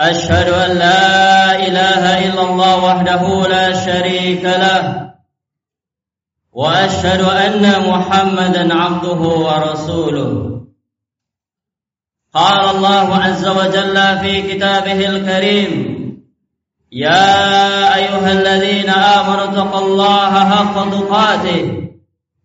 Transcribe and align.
أشهد 0.00 0.48
أن 0.48 0.76
لا 0.78 1.56
إله 1.66 2.28
إلا 2.28 2.42
الله 2.42 2.84
وحده 2.84 3.48
لا 3.48 3.72
شريك 3.86 4.44
له 4.44 5.10
وأشهد 6.52 7.20
أن 7.20 7.88
محمدا 7.90 8.74
عبده 8.74 9.20
ورسوله. 9.46 10.60
قال 12.34 12.76
الله 12.76 13.14
عز 13.16 13.48
وجل 13.48 14.18
في 14.18 14.42
كتابه 14.42 15.08
الكريم 15.08 15.72
يا 16.92 17.94
أيها 17.94 18.32
الذين 18.32 18.90
آمنوا 18.90 19.44
اتقوا 19.44 19.80
الله 19.80 20.32
حق 20.50 20.90
تقاته 20.90 21.90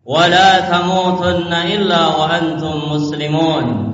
ولا 0.04 0.60
تموتن 0.60 1.52
إلا 1.52 2.06
وأنتم 2.06 2.92
مسلمون. 2.92 3.93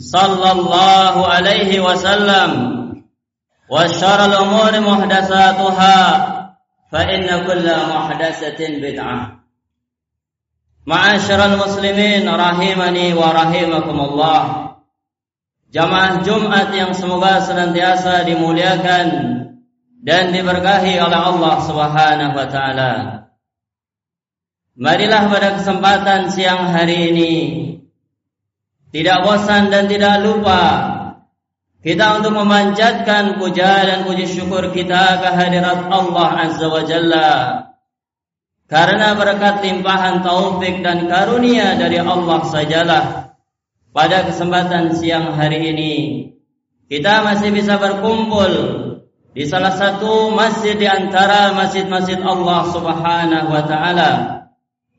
sallallahu 0.00 1.20
alaihi 1.20 1.76
wasallam. 1.76 2.50
Wa 3.68 3.86
syarrul 3.86 4.34
umuri 4.48 4.80
muhdatsatuha 4.80 5.98
fa 6.88 7.00
inna 7.12 7.44
kulla 7.44 7.86
muhdatsatin 7.86 8.80
bid'ah. 8.80 9.44
Ma'asyiral 10.88 11.60
muslimin 11.60 12.24
rahimani 12.24 13.12
wa 13.12 13.30
rahimakumullah. 13.36 14.42
Jamaah 15.70 16.26
Jumat 16.26 16.74
yang 16.74 16.90
semoga 16.96 17.38
senantiasa 17.46 18.26
dimuliakan 18.26 19.06
dan 20.02 20.34
diberkahi 20.34 20.98
oleh 20.98 21.20
Allah 21.20 21.54
Subhanahu 21.62 22.34
wa 22.34 22.46
taala. 22.50 22.92
Marilah 24.74 25.30
pada 25.30 25.60
kesempatan 25.60 26.32
siang 26.32 26.74
hari 26.74 27.14
ini 27.14 27.34
tidak 28.90 29.18
bosan 29.22 29.70
dan 29.70 29.86
tidak 29.86 30.22
lupa 30.22 30.62
kita 31.80 32.20
untuk 32.20 32.36
memanjatkan 32.36 33.40
puja 33.40 33.88
dan 33.88 34.04
puji 34.04 34.28
syukur 34.28 34.68
kita 34.68 35.24
kehadirat 35.24 35.88
Allah 35.88 36.28
Azza 36.44 36.68
wa 36.68 36.84
Jalla. 36.84 37.30
Karena 38.68 39.16
berkat 39.16 39.64
limpahan 39.64 40.20
taufik 40.20 40.84
dan 40.84 41.08
karunia 41.08 41.74
dari 41.80 41.98
Allah 41.98 42.44
sajalah 42.46 43.04
pada 43.90 44.28
kesempatan 44.28 44.94
siang 44.94 45.34
hari 45.34 45.74
ini 45.74 45.94
kita 46.86 47.26
masih 47.26 47.50
bisa 47.50 47.78
berkumpul 47.78 48.52
di 49.34 49.46
salah 49.46 49.74
satu 49.74 50.30
masjid 50.34 50.78
di 50.78 50.86
antara 50.86 51.54
masjid-masjid 51.54 52.18
Allah 52.22 52.66
Subhanahu 52.70 53.48
wa 53.50 53.62
taala 53.66 54.10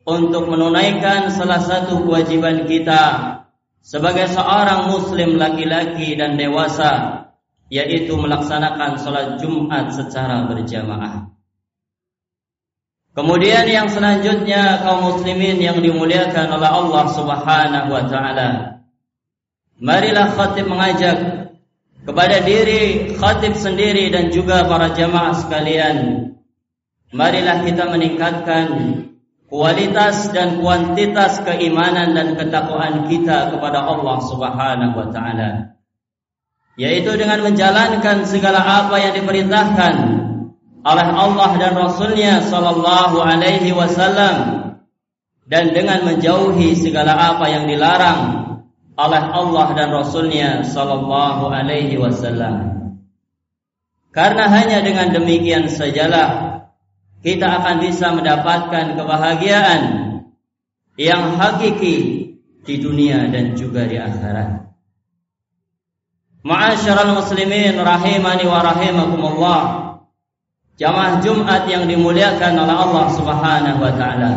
untuk 0.04 0.48
menunaikan 0.48 1.32
salah 1.32 1.60
satu 1.60 2.04
kewajiban 2.04 2.64
kita 2.68 3.41
sebagai 3.82 4.30
seorang 4.30 4.88
muslim 4.94 5.36
laki-laki 5.36 6.14
dan 6.14 6.38
dewasa 6.38 7.22
yaitu 7.66 8.14
melaksanakan 8.14 9.00
sholat 9.02 9.42
Jumat 9.42 9.90
secara 9.90 10.46
berjamaah. 10.46 11.32
Kemudian 13.12 13.68
yang 13.68 13.92
selanjutnya 13.92 14.80
kaum 14.80 15.12
muslimin 15.12 15.60
yang 15.60 15.84
dimuliakan 15.84 16.48
oleh 16.48 16.70
Allah 16.70 17.04
Subhanahu 17.12 17.88
wa 17.92 18.04
taala. 18.08 18.50
Marilah 19.76 20.32
khatib 20.32 20.64
mengajak 20.64 21.16
kepada 22.08 22.40
diri 22.40 23.12
khatib 23.20 23.52
sendiri 23.52 24.08
dan 24.08 24.32
juga 24.32 24.64
para 24.64 24.96
jamaah 24.96 25.36
sekalian. 25.36 25.96
Marilah 27.12 27.68
kita 27.68 27.84
meningkatkan 27.92 28.66
kualitas 29.52 30.32
dan 30.32 30.64
kuantitas 30.64 31.44
keimanan 31.44 32.16
dan 32.16 32.40
ketakwaan 32.40 33.04
kita 33.04 33.52
kepada 33.52 33.84
Allah 33.84 34.16
Subhanahu 34.24 34.96
wa 34.96 35.08
taala. 35.12 35.76
Yaitu 36.80 37.12
dengan 37.20 37.44
menjalankan 37.44 38.24
segala 38.24 38.64
apa 38.64 38.96
yang 38.96 39.12
diperintahkan 39.12 39.94
oleh 40.88 41.08
Allah 41.12 41.50
dan 41.60 41.76
Rasulnya 41.76 42.40
sallallahu 42.40 43.20
alaihi 43.20 43.76
wasallam 43.76 44.36
dan 45.44 45.76
dengan 45.76 46.00
menjauhi 46.08 46.72
segala 46.72 47.12
apa 47.12 47.44
yang 47.52 47.68
dilarang 47.68 48.20
oleh 48.96 49.22
Allah 49.36 49.66
dan 49.76 49.92
Rasulnya 49.92 50.64
sallallahu 50.64 51.52
alaihi 51.52 52.00
wasallam. 52.00 52.72
Karena 54.16 54.48
hanya 54.48 54.80
dengan 54.80 55.12
demikian 55.12 55.68
sajalah 55.68 56.52
kita 57.22 57.46
akan 57.62 57.76
bisa 57.86 58.10
mendapatkan 58.10 58.98
kebahagiaan 58.98 59.82
yang 60.98 61.38
hakiki 61.38 61.96
di 62.66 62.74
dunia 62.82 63.30
dan 63.30 63.54
juga 63.54 63.86
di 63.86 63.96
akhirat. 63.96 64.74
Ma'asyiral 66.42 67.14
muslimin 67.14 67.78
rahimani 67.78 68.44
wa 68.44 68.60
rahimakumullah. 68.66 69.62
Jamaah 70.74 71.22
Jumat 71.22 71.70
yang 71.70 71.86
dimuliakan 71.86 72.58
oleh 72.58 72.74
Allah 72.74 73.06
Subhanahu 73.14 73.78
wa 73.78 73.92
taala. 73.94 74.32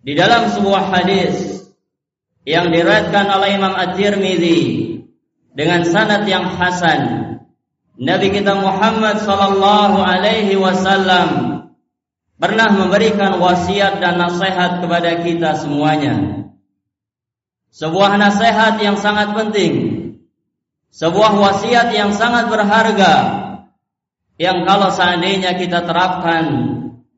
Di 0.00 0.16
dalam 0.16 0.48
sebuah 0.48 0.88
hadis 0.88 1.68
yang 2.48 2.72
diriwayatkan 2.72 3.28
oleh 3.28 3.60
Imam 3.60 3.76
At-Tirmizi 3.76 4.60
dengan 5.52 5.84
sanad 5.84 6.24
yang 6.24 6.48
hasan 6.56 7.28
Nabi 7.98 8.30
kita 8.30 8.54
Muhammad 8.62 9.18
sallallahu 9.26 9.98
alaihi 9.98 10.54
wasallam 10.54 11.58
pernah 12.38 12.70
memberikan 12.70 13.42
wasiat 13.42 13.98
dan 13.98 14.22
nasihat 14.22 14.78
kepada 14.78 15.26
kita 15.26 15.58
semuanya. 15.58 16.46
Sebuah 17.74 18.14
nasihat 18.14 18.78
yang 18.78 18.94
sangat 18.94 19.34
penting. 19.34 19.74
Sebuah 20.94 21.42
wasiat 21.42 21.90
yang 21.90 22.14
sangat 22.14 22.46
berharga 22.46 23.14
yang 24.38 24.62
kalau 24.62 24.94
seandainya 24.94 25.58
kita 25.58 25.82
terapkan 25.82 26.46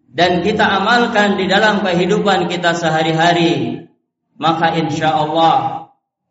dan 0.09 0.41
kita 0.41 0.65
amalkan 0.65 1.37
di 1.37 1.45
dalam 1.45 1.85
kehidupan 1.85 2.49
kita 2.49 2.73
sehari-hari, 2.73 3.85
maka 4.41 4.73
insya 4.81 5.13
Allah 5.13 5.87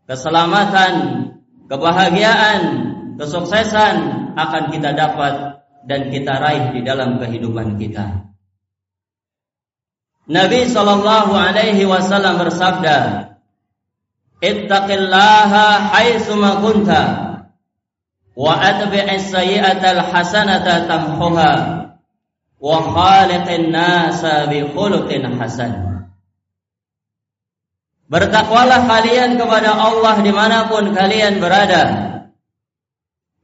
keselamatan, 0.10 0.94
kebahagiaan, 1.70 2.60
kesuksesan 3.22 4.29
akan 4.36 4.74
kita 4.74 4.94
dapat 4.94 5.60
dan 5.86 6.12
kita 6.12 6.34
raih 6.38 6.76
di 6.76 6.82
dalam 6.84 7.18
kehidupan 7.18 7.80
kita. 7.80 8.30
Nabi 10.30 10.70
sallallahu 10.70 11.34
alaihi 11.34 11.90
wasallam 11.90 12.38
bersabda, 12.38 12.98
"Ittaqillaha 14.44 15.90
haitsu 15.96 16.38
ma 16.38 16.62
kunta 16.62 17.02
wa 18.38 18.54
atbi'is 18.62 19.34
sayyi'atal 19.34 20.06
hasanata 20.14 20.86
tamhuha 20.86 21.54
wa 22.62 22.78
khaliqin 22.78 23.74
nasa 23.74 24.46
bi 24.46 24.62
khuluqin 24.70 25.26
hasan." 25.42 26.06
Bertakwalah 28.10 28.86
kalian 28.86 29.38
kepada 29.38 29.74
Allah 29.74 30.18
di 30.22 30.34
mana 30.34 30.66
pun 30.66 30.94
kalian 30.94 31.42
berada 31.42 32.19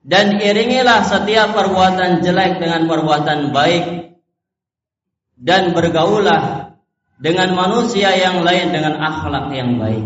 dan 0.05 0.37
iringilah 0.37 1.01
setiap 1.01 1.57
perbuatan 1.57 2.21
jelek 2.21 2.61
dengan 2.61 2.85
perbuatan 2.85 3.49
baik 3.49 3.85
dan 5.41 5.73
bergaulah 5.73 6.77
dengan 7.17 7.57
manusia 7.57 8.13
yang 8.13 8.45
lain 8.45 8.69
dengan 8.69 9.01
akhlak 9.01 9.49
yang 9.49 9.81
baik. 9.81 10.05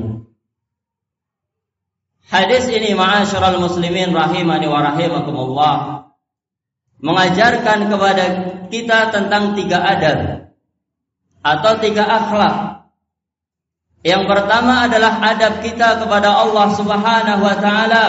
Hadis 2.31 2.71
ini 2.71 2.95
ma'asyiral 2.95 3.59
muslimin 3.59 4.15
rahimani 4.15 4.71
wa 4.71 4.79
rahimakumullah 4.87 5.75
mengajarkan 7.03 7.91
kepada 7.91 8.25
kita 8.71 9.11
tentang 9.11 9.57
tiga 9.59 9.83
adab 9.83 10.19
atau 11.43 11.73
tiga 11.83 12.07
akhlak. 12.07 12.55
Yang 13.99 14.31
pertama 14.31 14.87
adalah 14.87 15.19
adab 15.19 15.59
kita 15.59 15.99
kepada 15.99 16.31
Allah 16.31 16.67
Subhanahu 16.71 17.41
wa 17.43 17.55
taala 17.59 18.05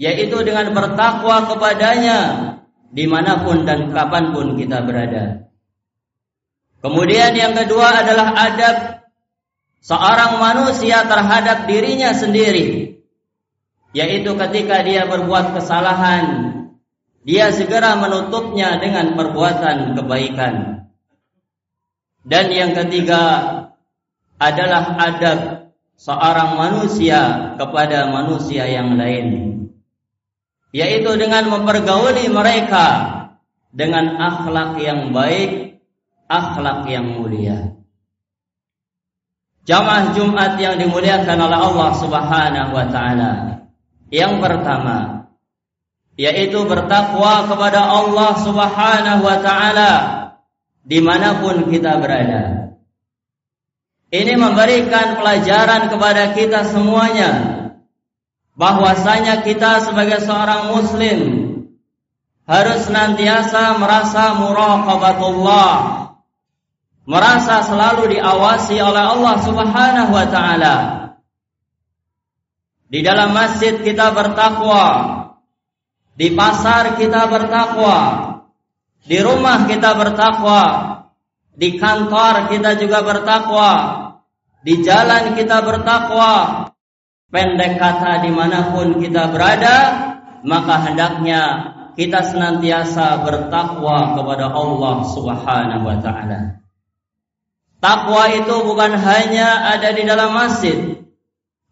yaitu 0.00 0.40
dengan 0.48 0.72
bertakwa 0.72 1.44
kepadanya 1.52 2.18
di 2.88 3.04
mana 3.04 3.44
pun 3.44 3.68
dan 3.68 3.92
kapan 3.92 4.32
pun 4.32 4.56
kita 4.56 4.80
berada. 4.80 5.52
Kemudian 6.80 7.36
yang 7.36 7.52
kedua 7.52 8.00
adalah 8.00 8.32
adab 8.32 8.76
seorang 9.84 10.40
manusia 10.40 11.04
terhadap 11.04 11.68
dirinya 11.68 12.16
sendiri, 12.16 12.96
yaitu 13.92 14.32
ketika 14.40 14.80
dia 14.80 15.04
berbuat 15.04 15.60
kesalahan, 15.60 16.24
dia 17.20 17.52
segera 17.52 18.00
menutupnya 18.00 18.80
dengan 18.80 19.12
perbuatan 19.12 20.00
kebaikan. 20.00 20.88
Dan 22.24 22.48
yang 22.48 22.72
ketiga 22.72 23.22
adalah 24.40 24.96
adab 24.96 25.38
seorang 26.00 26.56
manusia 26.56 27.52
kepada 27.60 28.08
manusia 28.08 28.64
yang 28.64 28.96
lain 28.96 29.49
yaitu 30.70 31.10
dengan 31.18 31.50
mempergauli 31.50 32.30
mereka 32.30 32.86
dengan 33.70 34.18
akhlak 34.18 34.78
yang 34.82 35.10
baik, 35.14 35.82
akhlak 36.26 36.86
yang 36.90 37.06
mulia. 37.18 37.74
Jamaah 39.66 40.16
Jumat 40.16 40.58
yang 40.58 40.78
dimuliakan 40.80 41.38
oleh 41.46 41.58
Allah 41.58 41.90
Subhanahu 41.94 42.72
wa 42.74 42.86
taala. 42.90 43.32
Yang 44.10 44.42
pertama 44.42 45.20
yaitu 46.18 46.66
bertakwa 46.66 47.46
kepada 47.48 47.80
Allah 47.80 48.30
Subhanahu 48.42 49.22
wa 49.24 49.38
taala 49.40 49.92
di 50.84 50.98
mana 50.98 51.38
pun 51.38 51.70
kita 51.70 51.96
berada. 51.96 52.74
Ini 54.10 54.34
memberikan 54.34 55.22
pelajaran 55.22 55.86
kepada 55.86 56.34
kita 56.34 56.66
semuanya 56.66 57.59
bahwasanya 58.54 59.46
kita 59.46 59.84
sebagai 59.84 60.22
seorang 60.22 60.74
muslim 60.74 61.20
harus 62.50 62.90
senantiasa 62.90 63.78
merasa 63.78 64.34
muraqabatullah 64.38 65.74
merasa 67.10 67.66
selalu 67.66 68.18
diawasi 68.18 68.78
oleh 68.78 69.02
Allah 69.02 69.34
Subhanahu 69.42 70.12
wa 70.14 70.26
taala. 70.30 70.76
Di 72.90 73.02
dalam 73.06 73.34
masjid 73.34 73.78
kita 73.82 74.10
bertakwa 74.14 74.86
di 76.14 76.34
pasar 76.34 76.98
kita 76.98 77.26
bertakwa 77.30 77.98
di 79.06 79.18
rumah 79.22 79.66
kita 79.66 79.94
bertakwa 79.94 80.62
di 81.54 81.78
kantor 81.78 82.50
kita 82.50 82.78
juga 82.78 82.98
bertakwa 83.06 83.72
di 84.60 84.82
jalan 84.82 85.38
kita 85.38 85.62
bertakwa 85.62 86.69
Pendek 87.30 87.78
kata 87.78 88.26
di 88.26 88.30
mana 88.34 88.74
pun 88.74 88.98
kita 88.98 89.30
berada, 89.30 89.76
maka 90.42 90.90
hendaknya 90.90 91.42
kita 91.94 92.26
senantiasa 92.26 93.22
bertakwa 93.22 94.18
kepada 94.18 94.50
Allah 94.50 94.96
Subhanahu 95.06 95.84
wa 95.86 95.96
Ta'ala. 96.02 96.58
Takwa 97.80 98.28
itu 98.34 98.54
bukan 98.66 98.92
hanya 98.98 99.78
ada 99.78 99.94
di 99.94 100.02
dalam 100.04 100.34
masjid, 100.36 101.00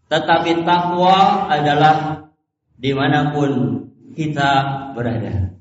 tetapi 0.08 0.62
takwa 0.62 1.50
adalah 1.50 2.30
di 2.78 2.94
mana 2.94 3.34
pun 3.34 3.82
kita 4.14 4.50
berada. 4.94 5.58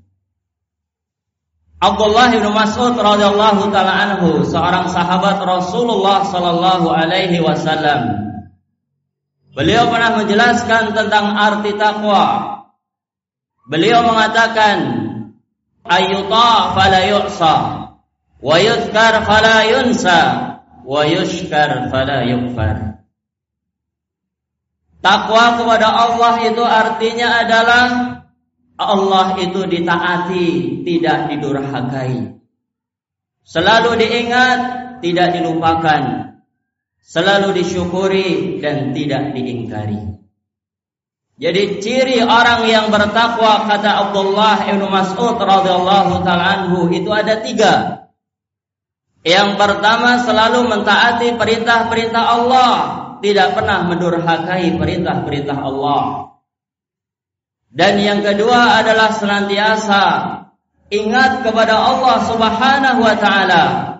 Abdullah 1.77 2.33
bin 2.33 2.45
Mas'ud 2.53 2.97
radhiyallahu 2.97 3.69
taala 3.69 3.93
anhu 3.93 4.41
seorang 4.41 4.89
sahabat 4.89 5.37
Rasulullah 5.45 6.25
sallallahu 6.25 6.89
alaihi 6.89 7.37
wasallam 7.37 8.26
Beliau 9.57 9.89
pernah 9.89 10.21
menjelaskan 10.21 10.93
tentang 10.93 11.33
arti 11.33 11.73
takwa. 11.73 12.25
Beliau 13.65 14.05
mengatakan, 14.05 14.77
"Ayyuta 15.81 16.77
fala 16.77 17.01
yu'sa, 17.09 17.55
wa 18.37 18.55
yuzkar 18.61 19.25
fala 19.25 19.65
yunsa, 19.65 20.19
wa 20.85 21.01
yushkar 21.09 21.89
fala 21.89 22.21
yukfar." 22.29 23.01
Takwa 25.01 25.57
kepada 25.57 25.89
Allah 25.89 26.33
itu 26.45 26.61
artinya 26.61 27.41
adalah 27.41 27.85
Allah 28.77 29.41
itu 29.41 29.65
ditaati, 29.65 30.47
tidak 30.85 31.33
didurhakai. 31.33 32.45
Selalu 33.41 34.05
diingat, 34.05 34.59
tidak 35.01 35.33
dilupakan 35.33 36.27
selalu 37.07 37.63
disyukuri 37.63 38.59
dan 38.59 38.91
tidak 38.91 39.31
diingkari. 39.31 40.19
Jadi 41.37 41.79
ciri 41.79 42.19
orang 42.19 42.67
yang 42.67 42.91
bertakwa 42.91 43.69
kata 43.69 44.09
Abdullah 44.09 44.67
bin 44.67 44.83
Mas'ud 44.89 45.37
radhiyallahu 45.39 46.25
taala 46.27 46.67
itu 46.91 47.09
ada 47.13 47.39
tiga. 47.39 47.73
Yang 49.23 49.55
pertama 49.55 50.19
selalu 50.25 50.65
mentaati 50.67 51.35
perintah-perintah 51.35 52.23
Allah, 52.25 52.71
tidak 53.21 53.53
pernah 53.53 53.85
mendurhakai 53.85 54.75
perintah-perintah 54.75 55.57
Allah. 55.57 56.03
Dan 57.69 58.01
yang 58.01 58.19
kedua 58.25 58.81
adalah 58.81 59.13
senantiasa 59.13 60.03
ingat 60.89 61.45
kepada 61.45 61.75
Allah 61.75 62.17
Subhanahu 62.25 62.99
wa 63.03 63.15
taala 63.19 63.96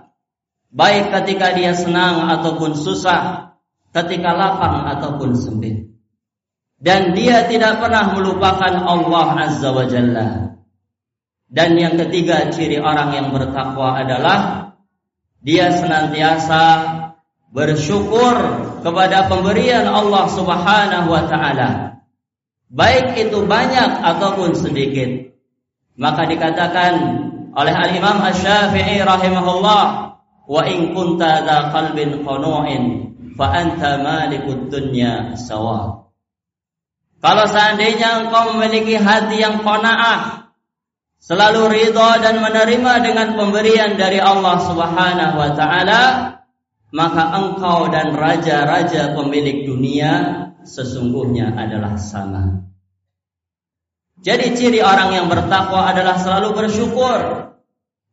baik 0.78 1.10
ketika 1.10 1.58
dia 1.58 1.74
senang 1.74 2.30
ataupun 2.30 2.78
susah, 2.78 3.52
ketika 3.90 4.38
lapang 4.38 4.86
ataupun 4.94 5.34
sempit. 5.34 5.90
Dan 6.78 7.18
dia 7.18 7.50
tidak 7.50 7.82
pernah 7.82 8.14
melupakan 8.14 8.86
Allah 8.86 9.28
Azza 9.50 9.74
wa 9.74 9.90
Jalla. 9.90 10.54
Dan 11.50 11.74
yang 11.74 11.98
ketiga 11.98 12.54
ciri 12.54 12.78
orang 12.78 13.18
yang 13.18 13.28
bertakwa 13.34 13.98
adalah 13.98 14.70
dia 15.42 15.74
senantiasa 15.74 16.64
bersyukur 17.50 18.36
kepada 18.86 19.26
pemberian 19.26 19.90
Allah 19.90 20.30
Subhanahu 20.30 21.08
wa 21.10 21.24
taala. 21.26 21.70
Baik 22.70 23.18
itu 23.18 23.48
banyak 23.48 24.06
ataupun 24.06 24.54
sedikit. 24.54 25.34
Maka 25.98 26.30
dikatakan 26.30 26.94
oleh 27.58 27.74
Al-Imam 27.74 28.22
Asy-Syafi'i 28.22 29.02
rahimahullah 29.02 30.07
wa 30.48 30.64
in 30.64 30.96
kunta 30.96 31.44
dha 31.44 31.70
qalbin 31.76 32.24
qanu'in 32.24 32.84
fa 33.36 33.52
anta 33.52 34.00
malikud 34.00 34.72
dunya 34.72 35.36
sawa 35.36 36.08
kalau 37.20 37.46
seandainya 37.52 38.26
engkau 38.26 38.56
memiliki 38.56 38.96
hati 38.96 39.44
yang 39.44 39.60
qanaah 39.62 40.56
selalu 41.20 41.68
ridha 41.68 42.24
dan 42.24 42.40
menerima 42.40 42.94
dengan 43.04 43.36
pemberian 43.36 44.00
dari 44.00 44.24
Allah 44.24 44.56
Subhanahu 44.64 45.36
wa 45.36 45.52
taala 45.52 46.04
maka 46.96 47.24
engkau 47.36 47.92
dan 47.92 48.16
raja-raja 48.16 49.12
pemilik 49.12 49.68
dunia 49.68 50.12
sesungguhnya 50.64 51.56
adalah 51.56 52.00
sama. 52.00 52.68
Jadi 54.18 54.58
ciri 54.58 54.80
orang 54.82 55.14
yang 55.14 55.28
bertakwa 55.30 55.88
adalah 55.88 56.18
selalu 56.18 56.58
bersyukur 56.58 57.47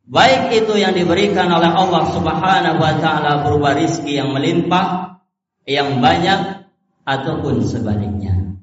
Baik 0.05 0.53
itu 0.53 0.77
yang 0.77 0.93
diberikan 0.93 1.49
oleh 1.49 1.65
Allah 1.65 2.05
Subhanahu 2.13 2.77
wa 2.77 2.93
taala 3.01 3.41
berupa 3.41 3.73
rizki 3.73 4.21
yang 4.21 4.37
melimpah, 4.37 5.17
yang 5.65 5.97
banyak 5.97 6.69
ataupun 7.01 7.65
sebaliknya. 7.65 8.61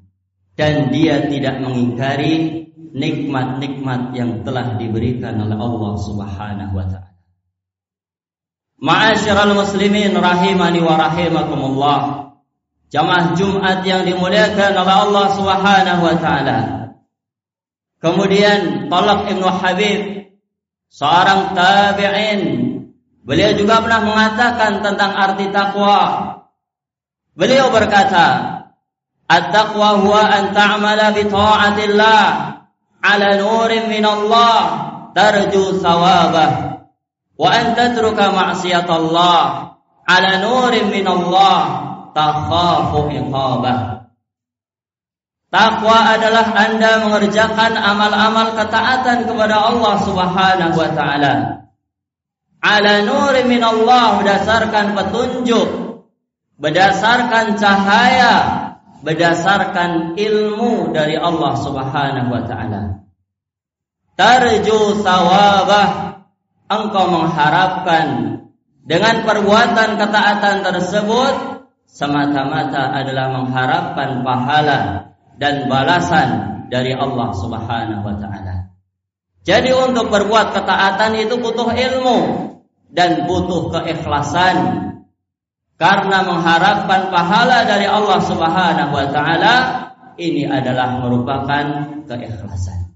Dan 0.55 0.95
dia 0.95 1.27
tidak 1.27 1.59
mengingkari 1.59 2.63
nikmat-nikmat 2.95 4.15
yang 4.15 4.47
telah 4.47 4.79
diberikan 4.79 5.35
oleh 5.43 5.57
Allah 5.59 5.91
Subhanahu 5.99 6.73
wa 6.79 6.87
taala. 6.87 7.11
Ma'asyiral 8.79 9.51
muslimin 9.51 10.15
rahimani 10.15 10.79
wa 10.79 10.95
rahimakumullah. 10.95 11.99
Jamaah 12.87 13.35
Jumat 13.35 13.83
yang 13.83 14.07
dimuliakan 14.07 14.79
oleh 14.79 14.95
Allah 14.95 15.25
Subhanahu 15.35 16.01
wa 16.07 16.15
taala. 16.23 16.59
Kemudian 17.99 18.87
Talak 18.87 19.27
Ibnu 19.27 19.47
Habib 19.47 19.99
seorang 20.93 21.57
tabi'in. 21.57 22.41
Beliau 23.25 23.51
juga 23.57 23.81
pernah 23.81 24.05
mengatakan 24.05 24.85
tentang 24.85 25.11
arti 25.17 25.49
takwa. 25.49 26.01
Beliau 27.33 27.73
berkata, 27.73 28.61
"At-taqwa 29.25 30.05
huwa 30.05 30.21
an 30.21 30.53
ta'mala 30.53 31.15
bi 31.17 31.25
ta'atillah 31.25 32.25
'ala 33.01 33.29
nurin 33.41 33.89
min 33.89 34.05
Allah 34.05 34.59
tarju 35.17 35.81
thawabah 35.81 36.51
wa 37.33 37.49
an 37.49 37.73
tatruka 37.73 38.29
ma'siyatallah 38.29 39.41
'ala 40.05 40.31
nurin 40.45 40.93
min 40.93 41.07
Allah 41.09 41.57
takhafu 42.13 43.09
iqabah." 43.09 44.02
Takwa 45.53 46.17
adalah 46.17 46.49
Anda 46.57 47.05
mengerjakan 47.05 47.77
amal-amal 47.77 48.57
ketaatan 48.57 49.29
kepada 49.29 49.69
Allah 49.69 50.01
Subhanahu 50.01 50.73
wa 50.73 50.89
taala. 50.97 51.33
Ala 52.57 53.05
nuri 53.05 53.45
min 53.45 53.61
Allah 53.61 54.17
berdasarkan 54.17 54.97
petunjuk, 54.97 55.69
berdasarkan 56.57 57.53
cahaya, 57.61 58.35
berdasarkan 59.05 60.17
ilmu 60.17 60.89
dari 60.89 61.21
Allah 61.21 61.53
Subhanahu 61.61 62.33
wa 62.33 62.41
taala. 62.49 63.05
Tarju 64.17 65.05
sawabah 65.05 66.17
engkau 66.65 67.13
mengharapkan 67.13 68.05
dengan 68.81 69.21
perbuatan 69.21 70.01
ketaatan 70.01 70.65
tersebut 70.65 71.61
semata-mata 71.85 72.89
adalah 72.89 73.29
mengharapkan 73.37 74.25
pahala 74.25 75.12
dan 75.37 75.65
balasan 75.69 76.29
dari 76.69 76.93
Allah 76.93 77.29
Subhanahu 77.37 78.03
wa 78.05 78.15
taala. 78.17 78.73
Jadi 79.43 79.75
untuk 79.75 80.07
berbuat 80.07 80.55
ketaatan 80.55 81.19
itu 81.19 81.35
butuh 81.37 81.69
ilmu 81.75 82.19
dan 82.89 83.27
butuh 83.27 83.73
keikhlasan. 83.73 84.89
Karena 85.73 86.23
mengharapkan 86.23 87.11
pahala 87.11 87.67
dari 87.67 87.89
Allah 87.89 88.19
Subhanahu 88.23 88.93
wa 88.93 89.07
taala 89.11 89.55
ini 90.15 90.47
adalah 90.47 91.01
merupakan 91.01 91.65
keikhlasan. 92.07 92.95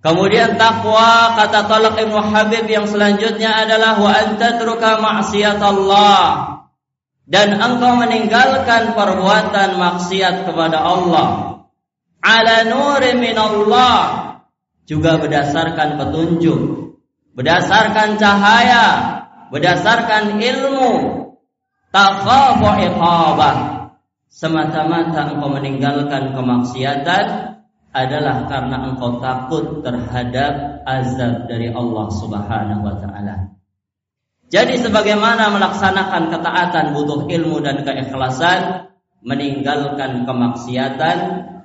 Kemudian 0.00 0.56
takwa 0.56 1.36
kata 1.36 1.68
Talak 1.68 2.00
Ibnu 2.00 2.16
Habib 2.16 2.64
yang 2.64 2.88
selanjutnya 2.88 3.68
adalah 3.68 4.00
wa 4.00 4.08
anta 4.08 4.56
truka 4.56 4.96
ma'siyat 4.96 5.60
Allah 5.60 6.49
dan 7.30 7.54
engkau 7.62 7.94
meninggalkan 7.94 8.98
perbuatan 8.98 9.78
maksiat 9.78 10.50
kepada 10.50 10.82
Allah. 10.82 11.28
Ala 12.18 12.66
nuri 12.66 13.14
min 13.14 13.38
Allah 13.38 14.02
juga 14.82 15.22
berdasarkan 15.22 15.94
petunjuk. 15.94 16.90
Berdasarkan 17.38 18.18
cahaya. 18.18 18.86
Berdasarkan 19.54 20.42
ilmu. 20.42 20.92
Takhafu 21.94 22.66
iqabah. 22.90 23.56
Semata-mata 24.26 25.30
engkau 25.30 25.54
meninggalkan 25.54 26.34
kemaksiatan 26.34 27.24
adalah 27.94 28.50
karena 28.50 28.90
engkau 28.90 29.22
takut 29.22 29.86
terhadap 29.86 30.82
azab 30.82 31.46
dari 31.46 31.70
Allah 31.70 32.06
Subhanahu 32.10 32.82
wa 32.86 32.94
taala 33.02 33.59
jadi 34.50 34.82
sebagaimana 34.82 35.54
melaksanakan 35.54 36.34
ketaatan 36.34 36.90
butuh 36.90 37.30
ilmu 37.30 37.62
dan 37.62 37.86
keikhlasan, 37.86 38.90
meninggalkan 39.22 40.26
kemaksiatan 40.26 41.18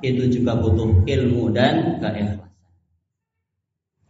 itu 0.06 0.30
juga 0.30 0.54
butuh 0.54 1.02
ilmu 1.02 1.50
dan 1.50 1.98
keikhlasan. 1.98 2.46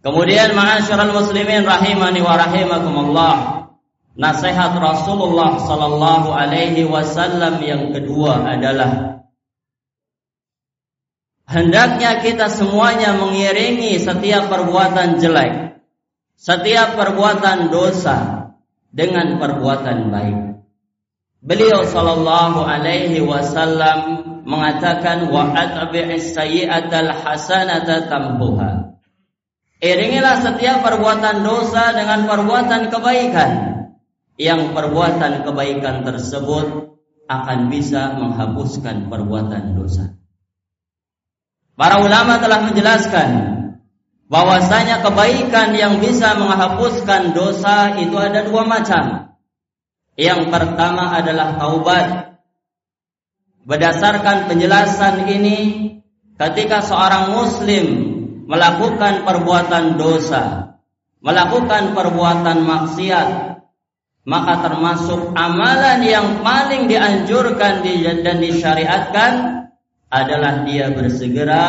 Kemudian 0.04 0.54
ma'asyiral 0.54 1.16
muslimin 1.16 1.64
rahimani 1.64 2.20
wa 2.20 2.36
rahimakumullah. 2.36 3.36
Nasihat 4.16 4.76
Rasulullah 4.76 5.60
sallallahu 5.60 6.36
alaihi 6.36 6.88
wasallam 6.88 7.60
yang 7.64 7.92
kedua 7.96 8.44
adalah 8.48 9.24
hendaknya 11.48 12.24
kita 12.24 12.48
semuanya 12.52 13.16
mengiringi 13.20 14.00
setiap 14.00 14.48
perbuatan 14.48 15.20
jelek, 15.20 15.84
setiap 16.40 16.96
perbuatan 16.96 17.68
dosa, 17.72 18.35
dengan 18.96 19.36
perbuatan 19.36 20.08
baik. 20.08 20.40
Beliau 21.44 21.84
sallallahu 21.84 22.64
alaihi 22.64 23.20
wasallam 23.22 24.24
mengatakan 24.48 25.28
wa 25.28 25.52
atbi'is 25.52 26.32
sayyi'atal 26.32 27.12
hasanata 27.12 28.08
tambuha. 28.08 28.98
Iringilah 29.84 30.42
setiap 30.42 30.82
perbuatan 30.82 31.44
dosa 31.44 31.92
dengan 31.92 32.26
perbuatan 32.26 32.90
kebaikan. 32.90 33.52
Yang 34.36 34.74
perbuatan 34.74 35.48
kebaikan 35.48 36.08
tersebut 36.08 36.98
akan 37.28 37.60
bisa 37.72 38.16
menghapuskan 38.16 39.12
perbuatan 39.12 39.76
dosa. 39.78 40.16
Para 41.76 42.00
ulama 42.00 42.40
telah 42.40 42.64
menjelaskan 42.72 43.55
bahwasanya 44.26 45.06
kebaikan 45.06 45.78
yang 45.78 46.02
bisa 46.02 46.34
menghapuskan 46.38 47.34
dosa 47.34 47.98
itu 48.02 48.16
ada 48.18 48.46
dua 48.46 48.66
macam. 48.66 49.36
Yang 50.16 50.50
pertama 50.50 51.12
adalah 51.14 51.60
taubat. 51.60 52.08
Berdasarkan 53.66 54.46
penjelasan 54.46 55.26
ini, 55.26 55.58
ketika 56.38 56.86
seorang 56.86 57.34
muslim 57.34 57.86
melakukan 58.46 59.26
perbuatan 59.26 59.98
dosa, 59.98 60.78
melakukan 61.20 61.98
perbuatan 61.98 62.62
maksiat, 62.62 63.30
maka 64.26 64.54
termasuk 64.70 65.34
amalan 65.34 66.02
yang 66.06 66.28
paling 66.46 66.86
dianjurkan 66.86 67.82
dan 68.22 68.38
disyariatkan 68.42 69.34
adalah 70.10 70.64
dia 70.66 70.94
bersegera 70.94 71.66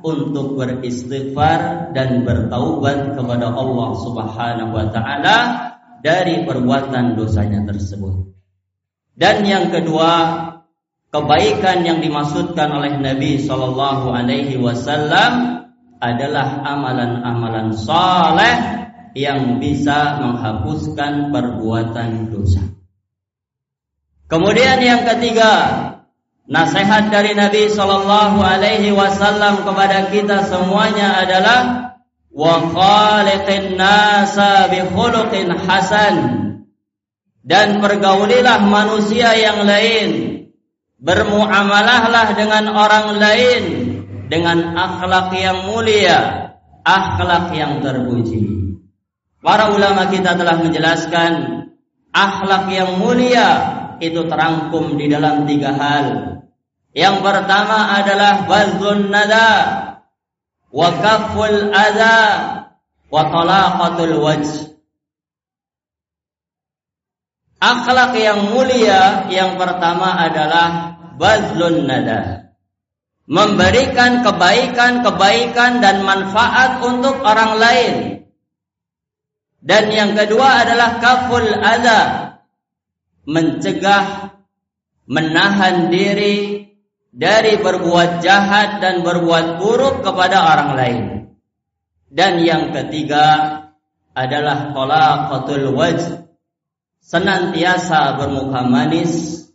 untuk 0.00 0.56
beristighfar 0.56 1.92
dan 1.92 2.24
bertaubat 2.24 3.16
kepada 3.16 3.52
Allah 3.52 3.90
Subhanahu 4.00 4.72
wa 4.72 4.86
taala 4.88 5.36
dari 6.00 6.44
perbuatan 6.44 7.16
dosanya 7.16 7.64
tersebut. 7.68 8.32
Dan 9.16 9.44
yang 9.44 9.68
kedua, 9.68 10.12
kebaikan 11.12 11.84
yang 11.84 12.00
dimaksudkan 12.00 12.72
oleh 12.72 12.96
Nabi 12.96 13.36
Shallallahu 13.36 14.08
alaihi 14.08 14.56
wasallam 14.56 15.60
adalah 16.00 16.64
amalan-amalan 16.64 17.76
saleh 17.76 18.56
yang 19.12 19.60
bisa 19.60 20.22
menghapuskan 20.22 21.28
perbuatan 21.28 22.32
dosa. 22.32 22.64
Kemudian 24.30 24.78
yang 24.78 25.02
ketiga, 25.02 25.52
Nasihat 26.50 27.14
dari 27.14 27.38
Nabi 27.38 27.70
Shallallahu 27.70 28.42
Alaihi 28.42 28.90
Wasallam 28.90 29.62
kepada 29.62 30.10
kita 30.10 30.50
semuanya 30.50 31.22
adalah 31.22 31.60
wa 32.34 32.58
khaliqin 32.74 33.78
nasa 33.78 34.66
bi 34.66 34.82
hasan. 35.62 36.14
Dan 37.40 37.78
pergaulilah 37.78 38.66
manusia 38.66 39.30
yang 39.38 39.62
lain. 39.62 40.10
Bermuamalahlah 41.00 42.34
dengan 42.36 42.68
orang 42.76 43.16
lain 43.16 43.62
dengan 44.28 44.76
akhlak 44.76 45.32
yang 45.32 45.64
mulia 45.70 46.50
akhlak 46.84 47.54
yang 47.54 47.78
terpuji. 47.78 48.74
Para 49.40 49.72
ulama 49.72 50.12
kita 50.12 50.36
telah 50.36 50.60
menjelaskan 50.60 51.32
akhlak 52.12 52.68
yang 52.68 53.00
mulia 53.00 53.79
itu 54.00 54.26
terangkum 54.26 54.96
di 54.96 55.06
dalam 55.06 55.44
tiga 55.44 55.76
hal 55.76 56.40
yang 56.90 57.22
pertama 57.22 58.02
adalah 58.02 58.50
bazlun 58.50 59.14
nada 59.14 59.50
wa 60.74 60.88
kaful 60.98 61.70
adha 61.70 62.18
wa 63.10 63.22
talaqatul. 63.30 64.18
Akhlak 67.60 68.16
yang 68.16 68.56
mulia 68.56 69.30
yang 69.30 69.54
pertama 69.54 70.18
adalah 70.18 70.98
bazlun 71.14 71.86
nada. 71.86 72.50
Memberikan 73.30 74.26
kebaikan-kebaikan 74.26 75.78
dan 75.78 76.02
manfaat 76.02 76.82
untuk 76.82 77.22
orang 77.22 77.52
lain. 77.54 77.94
Dan 79.62 79.94
yang 79.94 80.18
kedua 80.18 80.66
adalah 80.66 80.98
kaful 80.98 81.46
adha. 81.46 82.29
Mencegah, 83.30 84.34
menahan 85.06 85.86
diri 85.94 86.66
dari 87.14 87.58
berbuat 87.62 88.22
jahat 88.22 88.82
dan 88.82 89.06
berbuat 89.06 89.62
buruk 89.62 90.02
kepada 90.02 90.50
orang 90.50 90.70
lain. 90.74 91.04
Dan 92.10 92.42
yang 92.42 92.74
ketiga 92.74 93.26
adalah 94.18 94.74
talaqatul 94.74 95.70
wajh, 95.78 96.26
senantiasa 96.98 98.18
bermuka 98.18 98.66
manis, 98.66 99.46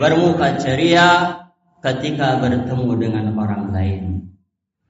bermuka 0.00 0.56
ceria 0.56 1.40
ketika 1.84 2.40
bertemu 2.40 2.92
dengan 2.96 3.26
orang 3.36 3.64
lain. 3.72 4.02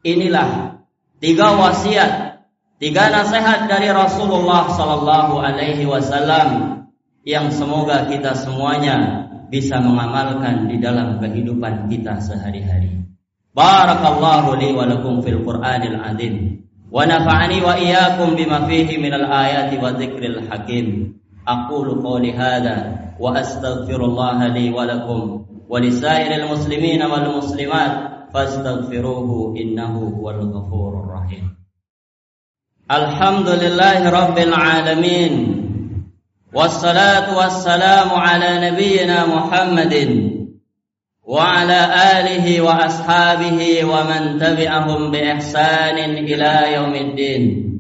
Inilah 0.07 0.81
tiga 1.19 1.59
wasiat, 1.59 2.47
tiga 2.79 3.11
nasihat 3.11 3.67
dari 3.67 3.91
Rasulullah 3.91 4.71
sallallahu 4.71 5.35
alaihi 5.39 5.87
wasallam 5.87 6.81
yang 7.25 7.53
semoga 7.53 8.09
kita 8.09 8.33
semuanya 8.33 9.29
bisa 9.51 9.83
mengamalkan 9.83 10.71
di 10.71 10.79
dalam 10.79 11.19
kehidupan 11.19 11.91
kita 11.91 12.17
sehari-hari. 12.23 13.03
Barakallahu 13.51 14.57
li 14.63 14.71
wa 14.71 14.87
lakum 14.87 15.21
fil 15.21 15.43
Qur'anil 15.43 15.99
Adzim, 15.99 16.65
wa 16.89 17.03
nafa'ani 17.03 17.59
wa 17.61 17.75
iyyakum 17.75 18.39
bima 18.39 18.65
fihi 18.65 18.97
minal 18.97 19.27
ayati 19.27 19.77
wa 19.77 19.91
dzikril 19.93 20.47
hakim. 20.47 21.19
Aqulu 21.45 21.99
qawli 21.99 22.31
hadha 22.31 23.11
wa 23.19 23.35
astaghfirullah 23.35 24.55
li 24.55 24.71
wa 24.71 24.87
lakum 24.87 25.45
wa 25.67 25.77
lisairil 25.83 26.47
muslimin 26.47 27.03
wal 27.03 27.43
muslimat 27.43 28.31
fastaghfiruhu 28.31 29.59
innahu 29.59 30.15
huwal 30.15 30.47
ghafurur 30.47 31.11
rahim. 31.11 31.59
Alhamdulillahirabbil 32.87 34.55
alamin. 34.55 35.35
والصلاة 36.55 37.37
والسلام 37.39 38.11
على 38.11 38.71
نبينا 38.71 39.27
محمد 39.27 39.95
وعلى 41.23 41.81
آله 42.19 42.61
وأصحابه 42.61 43.85
ومن 43.85 44.39
تبعهم 44.39 45.11
بإحسان 45.11 45.99
إلى 45.99 46.75
يوم 46.75 46.95
الدين. 46.95 47.71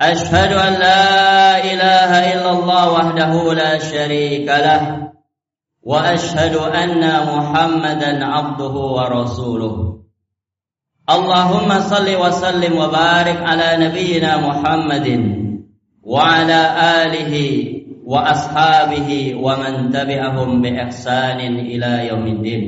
أشهد 0.00 0.52
أن 0.52 0.72
لا 0.72 1.64
إله 1.64 2.32
إلا 2.32 2.50
الله 2.50 2.92
وحده 2.92 3.54
لا 3.54 3.78
شريك 3.78 4.48
له 4.48 5.12
وأشهد 5.82 6.56
أن 6.56 7.04
محمدا 7.36 8.24
عبده 8.24 8.74
ورسوله. 8.96 9.76
اللهم 11.10 11.80
صل 11.80 12.08
وسلم 12.16 12.72
وبارك 12.78 13.38
على 13.44 13.68
نبينا 13.86 14.36
محمد. 14.36 15.45
وعلى 16.06 16.60
آله 17.02 17.34
وأصحابه 18.06 19.34
ومن 19.34 19.90
تبعهم 19.90 20.62
بإحسان 20.62 21.40
إلى 21.42 22.06
يوم 22.08 22.26
الدين. 22.26 22.64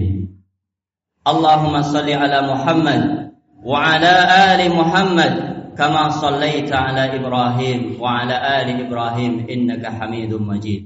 اللهم 1.23 1.83
صل 1.83 2.09
على 2.11 2.39
محمد 2.43 3.03
وعلى 3.63 4.15
آل 4.51 4.61
محمد 4.75 5.33
كما 5.79 6.11
صليت 6.11 6.73
على 6.73 7.17
إبراهيم 7.17 8.03
وعلى 8.03 8.37
آل 8.63 8.69
إبراهيم 8.87 9.47
إنك 9.47 9.87
حميد 9.87 10.35
مجيد. 10.35 10.83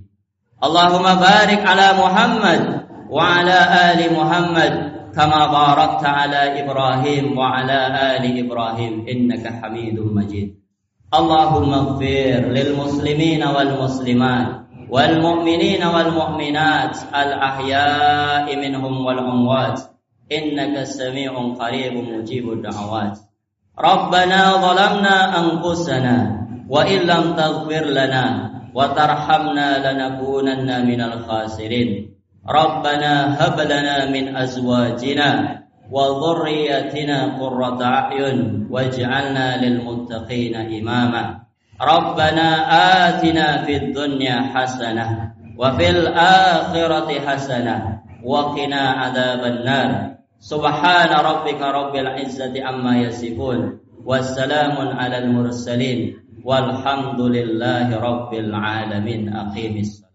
اللهم 0.65 1.07
بارك 1.29 1.61
على 1.67 1.89
محمد 1.97 2.63
وعلى 3.09 3.59
آل 3.89 4.01
محمد 4.13 4.73
كما 5.17 5.41
باركت 5.47 6.05
على 6.05 6.61
إبراهيم 6.61 7.39
وعلى 7.39 7.79
آل 8.17 8.25
إبراهيم 8.45 8.93
إنك 9.09 9.45
حميد 9.49 9.97
مجيد. 10.01 10.62
Allahumma 11.13 11.93
ighfir 11.93 12.49
lil 12.49 12.73
muslimina 12.73 13.53
wal 13.53 13.85
muslimat 13.85 14.65
wal 14.89 15.15
mu'minina 15.21 15.93
wal 15.93 16.09
mu'minat 16.09 17.13
al 17.13 17.37
ahya'i 17.37 18.57
minhum 18.57 19.05
wal 19.05 19.21
amwat. 19.21 19.93
Innaka 20.33 20.89
samii'un 20.89 21.53
qariibun 21.61 22.17
mujibud 22.17 22.65
da'awat. 22.65 23.21
Rabbana 23.77 24.57
zalamna 24.57 25.17
anfusana 25.37 26.17
wa 26.65 26.81
illam 26.89 27.37
taghfir 27.37 27.93
lana 27.93 28.25
wa 28.73 28.97
tarhamna 28.97 29.85
lanakunanna 29.85 30.81
minal 30.81 31.29
khasirin. 31.29 32.17
Rabbana 32.41 33.37
hab 33.37 33.61
lana 33.61 34.09
min 34.09 34.33
azwajina 34.33 35.61
وذريتنا 35.91 37.19
قرة 37.41 37.81
أعين 37.85 38.69
واجعلنا 38.71 39.65
للمتقين 39.65 40.55
إماما. 40.57 41.25
ربنا 41.83 42.49
آتنا 43.09 43.63
في 43.65 43.77
الدنيا 43.77 44.37
حسنة 44.55 45.33
وفي 45.59 45.91
الآخرة 45.91 47.09
حسنة 47.27 47.77
وقنا 48.25 48.83
عذاب 48.91 49.43
النار. 49.45 49.91
سبحان 50.39 51.11
ربك 51.11 51.61
رب 51.63 51.95
العزة 51.97 52.55
عما 52.65 52.97
يصفون 52.97 53.79
والسلام 54.05 54.77
على 54.99 55.19
المرسلين 55.19 55.99
والحمد 56.45 57.21
لله 57.21 57.87
رب 57.99 58.35
العالمين. 58.35 59.37
أقيم 59.37 59.75
الصلاة. 59.79 60.12